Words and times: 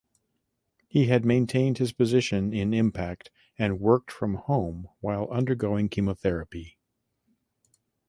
He 0.87 1.05
had 1.09 1.23
maintained 1.25 1.77
his 1.77 1.93
position 1.93 2.53
in 2.53 2.73
Impact 2.73 3.29
and 3.59 3.79
worked 3.79 4.09
from 4.11 4.33
home 4.33 4.87
while 4.99 5.29
undergoing 5.29 5.89
chemotherapy. 5.89 6.79